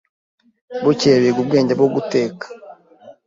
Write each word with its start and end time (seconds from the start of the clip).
Bukeye 0.83 1.17
biga 1.23 1.39
ubwenge 1.43 1.73
bwo 1.79 1.87
guteka 1.95 2.45